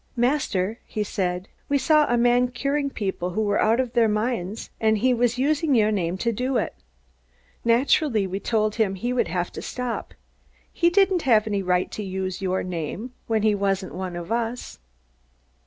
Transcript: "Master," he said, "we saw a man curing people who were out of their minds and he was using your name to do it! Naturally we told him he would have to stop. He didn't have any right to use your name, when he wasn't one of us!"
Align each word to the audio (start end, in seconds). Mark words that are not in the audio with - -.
"Master," 0.17 0.79
he 0.87 1.03
said, 1.03 1.47
"we 1.69 1.77
saw 1.77 2.07
a 2.11 2.17
man 2.17 2.47
curing 2.47 2.89
people 2.89 3.29
who 3.29 3.43
were 3.43 3.61
out 3.61 3.79
of 3.79 3.93
their 3.93 4.07
minds 4.07 4.71
and 4.81 4.97
he 4.97 5.13
was 5.13 5.37
using 5.37 5.75
your 5.75 5.91
name 5.91 6.17
to 6.17 6.31
do 6.31 6.57
it! 6.57 6.73
Naturally 7.63 8.25
we 8.25 8.39
told 8.39 8.73
him 8.77 8.95
he 8.95 9.13
would 9.13 9.27
have 9.27 9.51
to 9.51 9.61
stop. 9.61 10.15
He 10.73 10.89
didn't 10.89 11.21
have 11.21 11.45
any 11.45 11.61
right 11.61 11.91
to 11.91 12.03
use 12.03 12.41
your 12.41 12.63
name, 12.63 13.13
when 13.27 13.43
he 13.43 13.53
wasn't 13.53 13.93
one 13.93 14.15
of 14.15 14.31
us!" 14.31 14.79